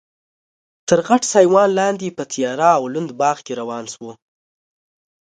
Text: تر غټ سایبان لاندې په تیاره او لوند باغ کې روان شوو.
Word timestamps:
تر 0.87 0.99
غټ 1.07 1.21
سایبان 1.33 1.69
لاندې 1.79 2.15
په 2.17 2.23
تیاره 2.31 2.69
او 2.77 2.83
لوند 2.93 3.09
باغ 3.19 3.37
کې 3.45 3.53
روان 3.61 3.85
شوو. 3.93 4.11